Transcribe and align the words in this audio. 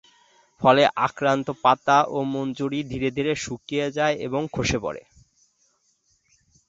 ফলে 0.61 0.83
আক্রান্ত 0.97 1.47
পাতা 1.63 1.97
ও 2.07 2.17
মঞ্জরি 2.33 2.79
ধীরে 2.83 3.09
ধীরে 3.11 3.33
শুকিয়ে 3.35 3.87
যায় 3.91 4.15
ও 4.19 4.43
খসে 4.53 4.77
পড়ে। 4.79 5.03